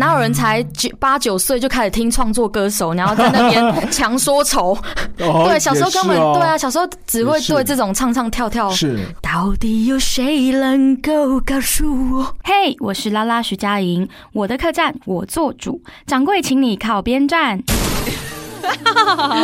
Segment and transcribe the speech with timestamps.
[0.00, 4.74] 哪有人才九八九岁就开始听创作歌手，然后在那边 强说愁？
[5.18, 8.70] 对，小时候根本对啊，小时候只会对这种唱唱跳跳。
[8.70, 11.84] 是，到底有谁能够告诉
[12.14, 12.34] 我？
[12.42, 17.62] 嘿，我是拉拉徐佳莹，我的客栈我做主，掌柜请你靠边站。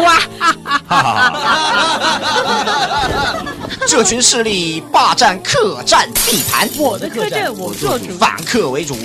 [0.03, 0.19] 哇！
[3.89, 8.97] 这群势力霸占客栈地盘，我的客栈我做主，反客为主，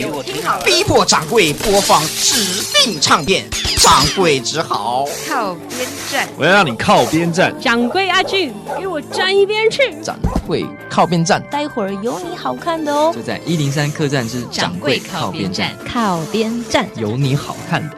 [0.65, 2.43] 逼迫掌柜播放指
[2.83, 6.27] 定唱片，掌柜只好靠边站。
[6.35, 9.95] 我要让你靠边站，掌柜阿俊，给我站一边去。
[10.01, 10.17] 掌
[10.47, 13.11] 柜靠边站，待会儿有你好看的哦。
[13.13, 17.95] 就在一零三客栈之掌柜靠边站，靠边站有你好看的。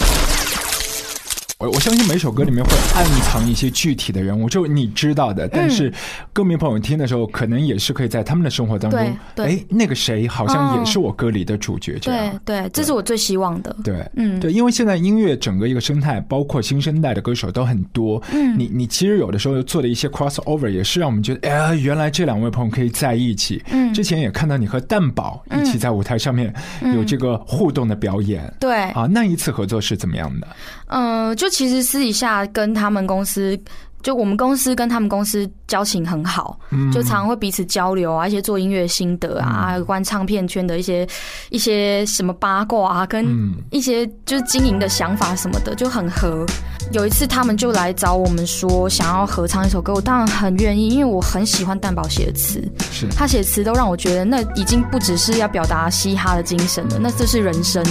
[1.63, 5.47] 我我相信每首歌里面会暗藏一些具体的人物，就你知道的。
[5.47, 5.91] 但是
[6.33, 8.99] 歌迷朋友听的时候，可能也是可以在他们的生活当中，
[9.37, 11.97] 哎，那个谁好像也是我歌里的主角。
[12.01, 13.73] 这样对，这是我最希望的。
[13.81, 18.21] 对，嗯，对，因为现在音乐整个一个生态，包括新生代的歌手都很多。
[18.33, 23.63] 嗯，你你其实有的时候做的一些 cross over，也是让我们觉得，哎，原来这两位朋友可以在一起。
[23.71, 26.53] 嗯，之前也看到你和蛋宝一起在舞台上面
[26.93, 28.53] 有这个互动的表演。
[28.59, 30.47] 对，啊，那一次合作是怎么样的？
[30.87, 33.57] 嗯，就其实私底下跟他们公司。
[34.03, 36.59] 就我们公司跟他们公司交情很好，
[36.91, 41.07] 就常常会彼此交流啊，一些做音乐心得啊，有关唱片圈的一些
[41.49, 43.25] 一些什么八卦啊，跟
[43.71, 46.45] 一些就是经营的想法什么的就很合。
[46.91, 53.07] 有一次他们就来找我们说想要合唱一首歌，我当然很愿意，因为我很喜欢蛋宝写的词，是。
[53.15, 57.81] 他写词都让我觉得那已经不只是要表达嘻哈的精神了，那这是人生，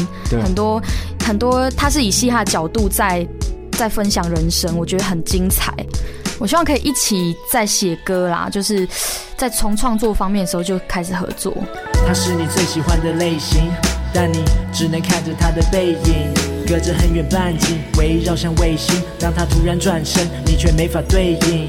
[0.45, 0.79] 很多
[1.25, 3.27] 很多他是以嘻哈角度在。
[3.83, 5.75] 在分享人生，我觉得很精彩。
[6.39, 8.89] 我希望可以一起在写歌啦，就是
[9.37, 11.53] 在从创作方面的时候就开始合作。
[12.07, 13.73] 他是你最喜欢的类型，
[14.15, 16.33] 但你只能看着他的背影，
[16.65, 19.03] 隔着很远半径围绕像卫星。
[19.19, 21.69] 当他突然转身，你却没法对应。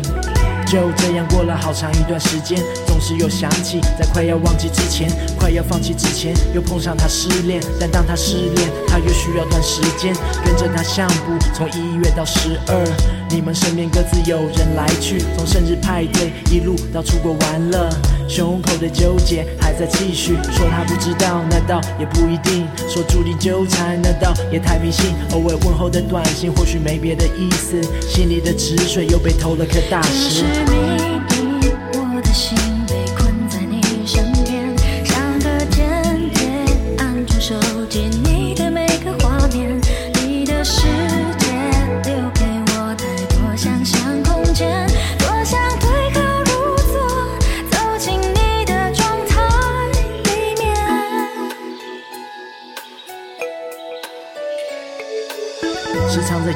[0.74, 2.58] 就这样过了好长一段时间，
[2.88, 5.08] 总是又想起，在快要忘记之前，
[5.38, 7.62] 快要放弃之前，又碰上他失恋。
[7.80, 12.84] 但当他失恋，他越需要段时间，跟着他相步，从一月到十二，
[13.30, 17.88] 你们身边各自有人来去，从生日派对一路到出国玩乐，
[18.28, 20.36] 胸口的纠结还在继续。
[20.52, 25.14] 说他不知道，那倒也不一定；说注定纠缠，那倒也太迷信。
[25.32, 30.44] 偶尔问候的短信，或许没别的意思，心里的池水又被投了颗大石。
[30.66, 32.58] 你，我的心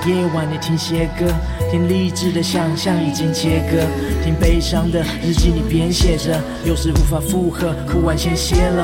[0.08, 1.26] 夜晚，你听些歌。
[1.70, 3.84] 听励志的想象已经切割，
[4.24, 8.84] 听悲伤的日记你编写着，有时无法负荷，哭完先歇了。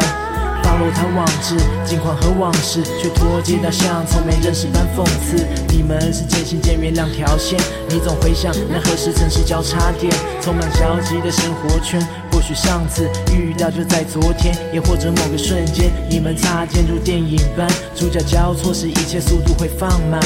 [0.61, 5.45] 发落他往事，近况和往事，却脱节到像从没认识般讽刺。
[5.69, 7.57] 你们是渐行渐远两条线，
[7.89, 12.05] 你总回想那何时曾是交叉点，充满交集的生活圈。
[12.31, 20.21] 或许上次遇到就在昨天，也或者某个瞬间，你们擦肩如电影般，主角交错时，一切速度会放慢。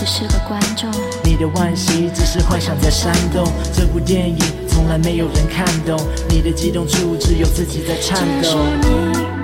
[0.00, 0.90] 只是个观众，
[1.22, 3.44] 你的惋惜只是幻想在煽动。
[3.70, 9.39] 这部电影从来没有人看懂，你的激动处只有自己在颤抖。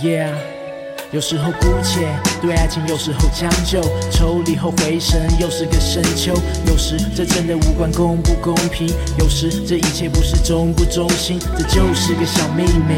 [0.00, 0.32] Yeah，
[1.12, 2.08] 有时候姑且
[2.40, 3.80] 对爱情，有时候将就，
[4.10, 6.32] 抽离后回神，又是个深秋。
[6.66, 12.96] 有时这真的无关公不公平，有时这一切不是忠不忠心，这就是个小秘密，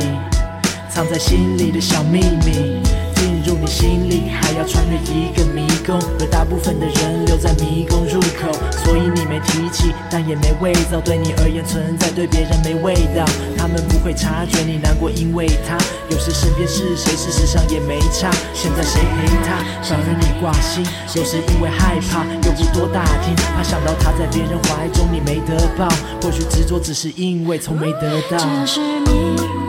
[0.89, 2.81] 藏在心里的小秘密。
[3.25, 8.53] 进入你心里，还要穿越一个迷宫，而大部分的人留在迷宫入口，
[8.85, 13.25] 所以你没提起，但也没味道，对你而言存在，对别人没味道，
[13.57, 15.79] 他们不会察觉你难过，因为他
[16.11, 18.31] 有时身边是谁，事实上也没差。
[18.53, 19.57] 现在谁陪他？
[19.83, 20.85] 反而你挂心，
[21.17, 25.89] 有时因为害怕，又不多打听，怕想到他在别人怀中你没得抱，
[26.21, 29.64] 或许执着只是因为从没得到。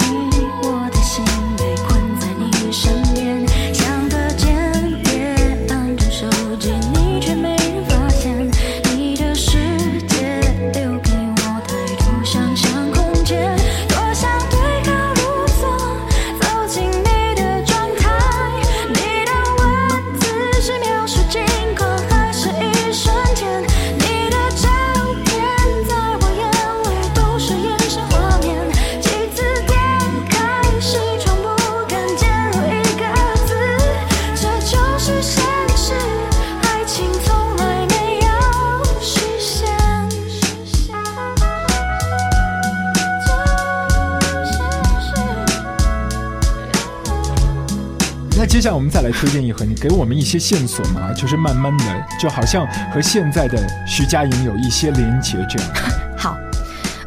[48.65, 51.85] 下来我们再来推荐一盒，你给我们一些线索嘛，就是慢慢的，
[52.19, 55.71] 就好像和现在的徐佳莹有一些连结这样。
[56.17, 56.35] 好，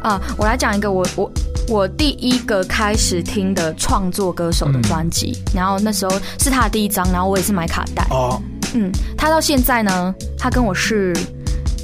[0.01, 1.31] 啊、我来讲一个我我
[1.67, 8.07] 我第一个开始听的创作歌手的专辑，然后那时候是他的第一张，然后我也是买卡带。
[8.09, 8.41] 哦，
[8.73, 11.13] 嗯，他到现在呢，他跟我是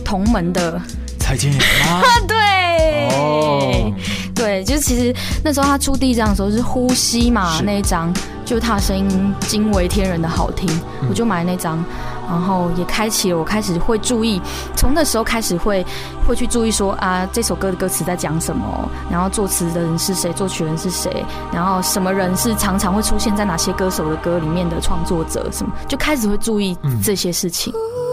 [0.05, 0.81] 同门的。
[1.19, 2.01] 蔡健雅吗？
[2.25, 3.93] 对，哦，
[4.33, 5.13] 对，就是其实
[5.43, 8.13] 那时候他出第一张的时候是《呼吸》嘛，那一张
[8.45, 10.69] 就他的声音惊为天人的好听，
[11.01, 11.83] 嗯我就买那张，
[12.29, 14.39] 然后也开启了我开始会注意，
[14.75, 15.85] 从那时候开始会
[16.27, 27.73] 会去注意说啊这首歌的歌词在讲什么，然后作词的人是谁，作曲人是谁，然后什么人是常常会出现在哪些歌手的歌里面的创作者，什么就开始会注意嗯这些事情。
[27.73, 28.04] 呼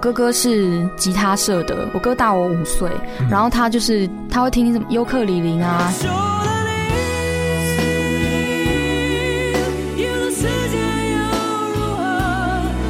[0.00, 2.88] 哥哥是吉他社的，我哥大我五岁，
[3.28, 5.92] 然后他就是他会听什么尤克里里啊，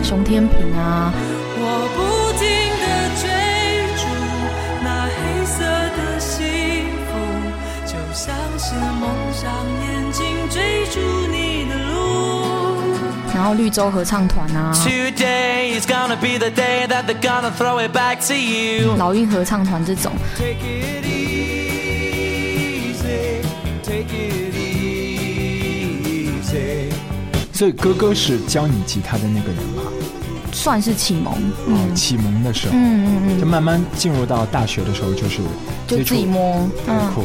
[0.02, 1.12] 熊天平啊，
[13.48, 18.94] 后绿洲合唱团啊，Today is gonna be the day that they're gonna throw it back to you.
[18.98, 21.38] 老鹰合唱团这种，Take it easy,
[23.82, 24.54] take it
[26.44, 26.92] easy.
[27.54, 29.82] 所以哥哥是教你吉他的那个人吧？
[30.52, 35.38] 算是启蒙，哦，嗯启蒙的时候，嗯嗯嗯，就慢慢进入到大学的时候，就是
[35.86, 37.22] 就接触自己摸，太酷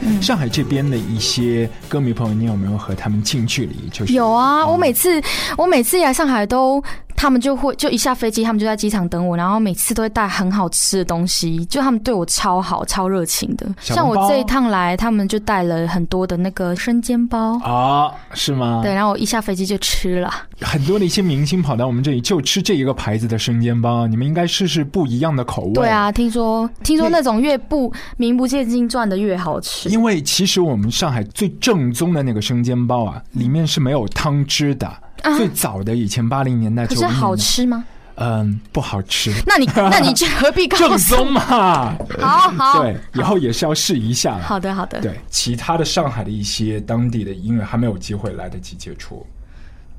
[0.00, 3.88] 嗯，上海这边的一些歌迷朋友，你有没有和他们近距离？
[3.92, 5.22] 就是有啊，我每次
[5.56, 6.82] 我每次来上海都，
[7.20, 13.66] 他们就会就一下飞机，他们就在机场等我，然后每次都会带很好吃的东西，就他们对我超好、超热情的。
[13.78, 18.80] 像我这一趟来，他们就带了很多的那个生煎包，啊，是吗？
[18.82, 20.32] 对，然后我一下飞机就吃了。
[20.62, 25.72] 很多的一些明星跑到我们这里就吃这一个牌子的生煎包，你们应该试试不一样的口味。
[25.74, 29.90] 对，啊，听说听说那种越不名不见经传的越好吃。
[29.90, 34.90] 因为其实我们上海最正宗的那个生煎包啊，里面是没有汤汁的。
[35.22, 37.84] 啊最早的以前八零年代、可是好吃吗？
[38.16, 39.32] 嗯，不好吃。
[39.46, 41.40] 那你 那你就何必告正宗嘛，
[42.20, 44.42] 好好，对，以后也是要试一下了。
[44.42, 45.00] 好的好的。
[45.00, 49.24] 对，其他的上海的一些当地的音乐还没有机会来得及接触。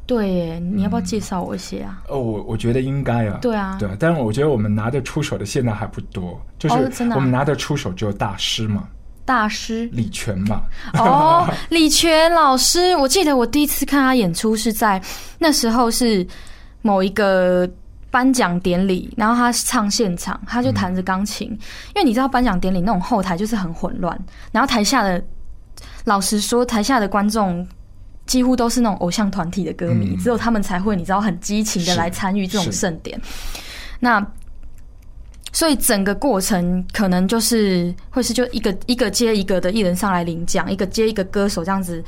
[0.06, 2.02] 对耶，你要不要介绍我一些啊？
[2.10, 3.40] 哦，我我觉得应该啊。
[3.42, 8.84] 对啊对，但是我觉得我们拿得出手的现在还不多，就是我们拿得出手只有大师嘛，
[9.32, 10.64] 大师李泉嘛。
[10.94, 15.02] 哦， 李泉老师，我记得我第一次看他演出是在
[15.40, 16.26] 那时候是
[16.82, 17.70] 某一个
[18.10, 24.20] 颁奖典礼，然后他唱现场，他就弹着钢琴，因为你知道颁奖典礼那种后台就是很混乱，
[24.52, 25.24] 然后台下的
[26.04, 27.66] 老实说，台下的观众。
[28.28, 33.20] 几乎都是那种偶像团体的歌迷，嗯只有他们才会，你知道，很激情的来参与这种盛典。
[34.00, 34.26] 那
[35.52, 42.04] 所以整个过程可能就是会是就一个一个接一个的艺人上来领奖，一个接一个歌手这样子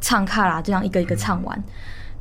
[0.00, 1.64] 唱卡拉，这样一个一个唱完。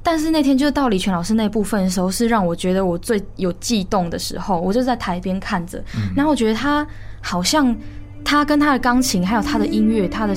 [0.04, 5.84] 但是那天就是到李泉老师那部分的时候，是让我觉得我最有悸动的时候，我就在台边看着，
[6.16, 6.88] 然后我觉得他
[7.22, 7.76] 好像
[8.24, 10.34] 他跟他的钢琴，还有他的音乐，他的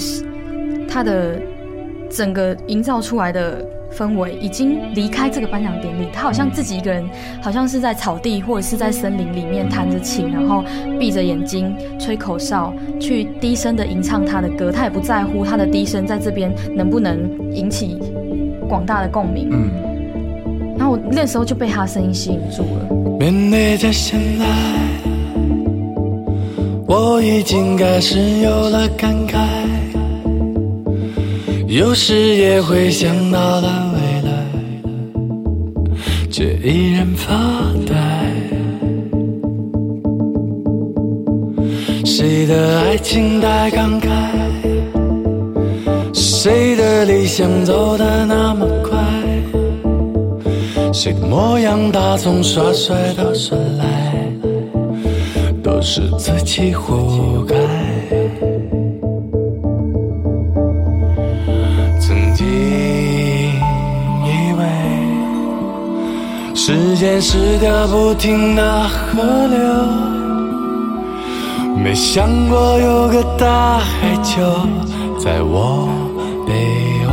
[0.87, 1.41] 他的
[2.11, 3.65] 整个营造出来的
[3.97, 7.05] 氛围已经离开这个颁奖典礼，他好像自己一个人，
[7.41, 10.65] 好像是在草地或者是在森林里面弹着琴，然后
[10.99, 17.19] 闭着眼睛吹口哨，去低声的吟唱他的歌，他也不在乎他的低声在这边能不能
[17.53, 17.99] 引起
[18.69, 19.49] 广大的共鸣。
[19.53, 19.71] 嗯，
[20.77, 22.95] 然后我那时候就被他的声音吸引住了。
[23.19, 24.45] 面对着现在，
[26.87, 29.47] 我已经开始有了感慨，
[31.75, 33.99] 有时也会想到了未
[34.31, 34.31] 来，
[36.31, 37.35] 却依然发
[37.85, 37.93] 呆。
[42.05, 44.09] 谁的爱情太慷慨，
[46.13, 48.97] 谁的理想走得那么快？
[50.93, 54.15] 谁的模样打从耍帅到耍赖，
[55.61, 57.57] 都是自己活该。
[66.67, 69.59] 时间是条不停的河流，
[71.77, 74.41] 没想过有个大海就
[75.23, 75.87] 在我
[76.47, 77.13] 背后。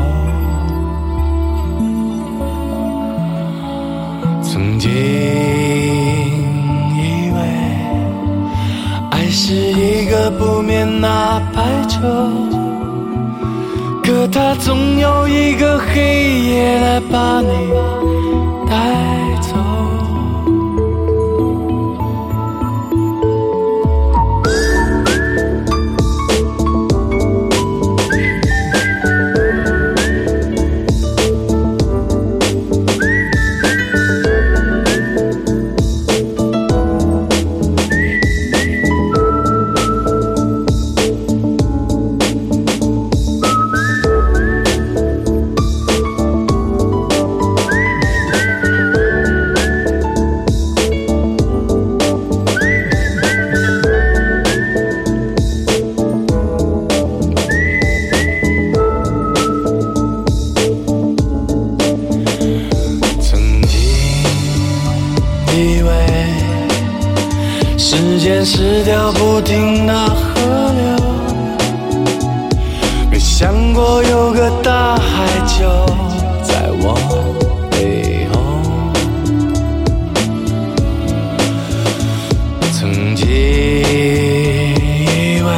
[4.41, 4.89] 曾经
[6.95, 7.39] 以为
[9.09, 11.99] 爱是一个不眠的白昼，
[14.01, 17.49] 可它总有一个黑夜来把你
[18.69, 19.19] 带
[19.51, 19.90] 走。
[75.59, 75.63] 就
[76.43, 76.83] 在我
[77.71, 78.33] 背后。
[82.73, 82.79] 曾
[83.15, 83.29] 经以
[85.41, 85.49] 为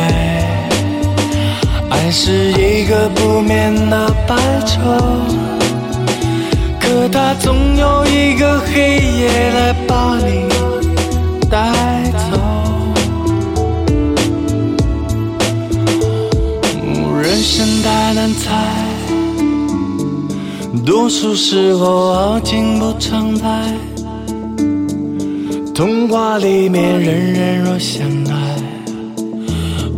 [1.89, 4.35] 爱是一个不眠的白
[4.65, 4.77] 昼。
[6.79, 10.52] 可它总有一个黑夜来把你
[20.86, 23.46] 多数时候爱情不常在。
[25.74, 28.58] 童话里面人人若相爱，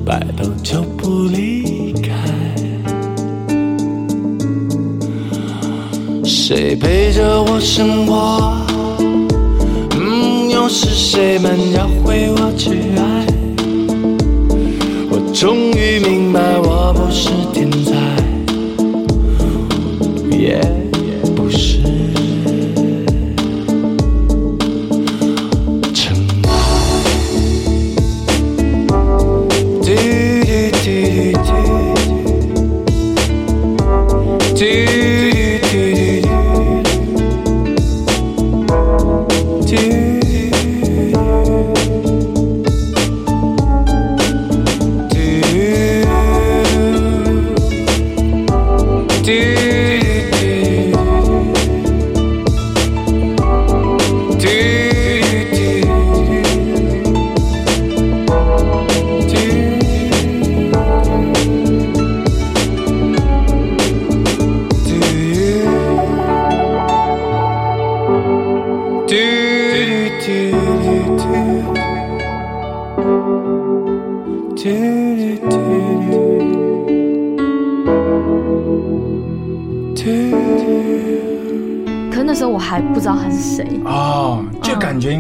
[0.06, 2.13] 白头就不离开。
[6.24, 8.54] 谁陪着我生活？
[10.00, 13.25] 嗯，又是谁们教会我去爱？
[15.10, 17.96] 我终于明白，我不是天才，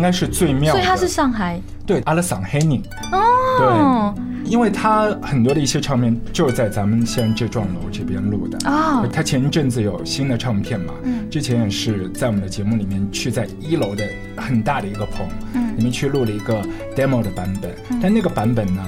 [0.05, 0.79] 该是最妙的。
[0.79, 2.79] 所以他是上海对阿拉桑黑宁，
[3.11, 8.69] 哦，对因为他很多的一些唱片就是在咱们现在这幢楼这边录的。
[8.69, 9.07] 哦。
[9.11, 11.27] 他前一阵子有新的唱片嘛，嗯。
[11.31, 14.07] 之前也是在我们的节目里面去在一楼的
[14.37, 15.75] 很大的一个棚，嗯。
[15.75, 16.61] 里面去录了一个
[16.95, 18.83] demo 的版本，但那个版本呢，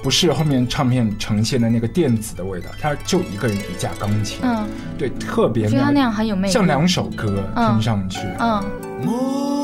[0.00, 4.64] 不是后面唱片呈现的那个电子的味道，它就一个人一架钢琴，嗯，
[4.96, 7.72] 对，特别觉得他那样很有魅力，像两首歌嗯。
[7.72, 8.20] 听上去。
[8.38, 8.64] 嗯，
[9.04, 9.59] 梦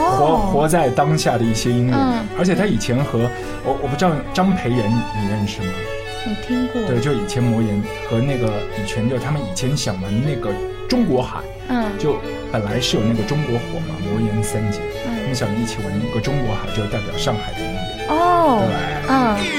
[0.00, 2.24] 活活在当下的一些音乐，嗯。
[2.38, 3.18] 而且他以前和
[3.64, 5.68] 我我不知道张培仁你认识吗？
[6.26, 10.50] 我听过，对，就以前魔岩和那个以前就他们以前想玩那个
[10.88, 11.90] 中国海，嗯。
[11.98, 12.16] 就
[12.52, 15.08] 本来是有那个中国火嘛，魔岩三杰，嗯。
[15.14, 17.78] 他们嗯，想一起玩一个中国海，就代表上海的音乐。
[18.08, 18.72] 哦，对，
[19.08, 19.50] 嗯，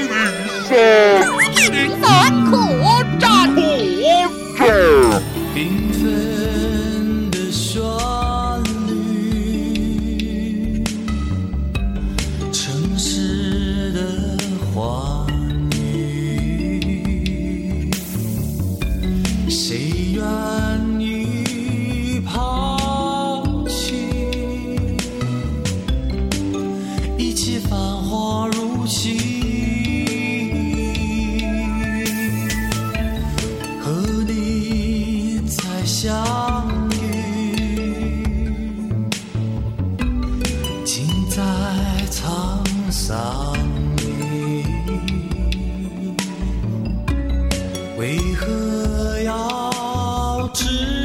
[48.02, 51.01] 为何要知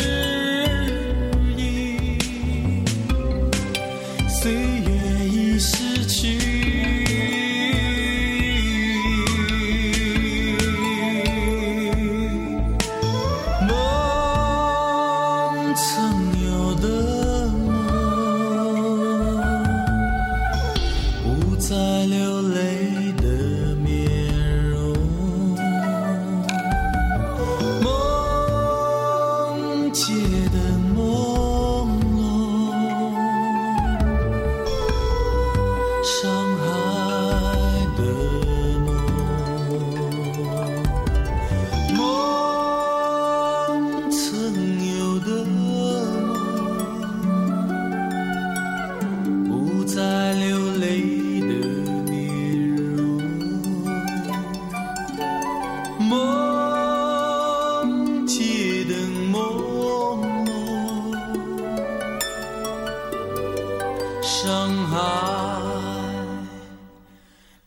[64.28, 64.98] 上海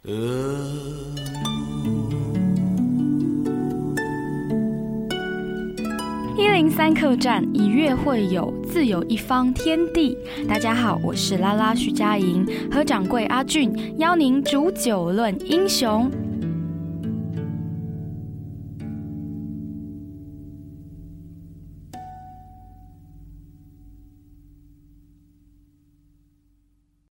[0.03, 0.13] 的
[6.37, 10.15] 一零三客栈以月会友，自有一方天地。
[10.47, 16.11] 大家好，我是拉拉徐佳莹，和掌柜阿俊，邀您煮酒论英雄。